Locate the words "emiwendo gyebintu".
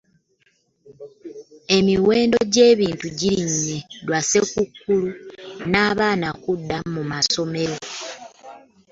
1.77-3.05